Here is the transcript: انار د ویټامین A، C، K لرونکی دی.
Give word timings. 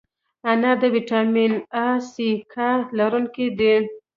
انار 0.49 0.75
د 0.81 0.83
ویټامین 0.95 1.51
A، 1.87 1.87
C، 2.11 2.13
K 2.53 2.55
لرونکی 2.97 3.47
دی. 3.59 3.73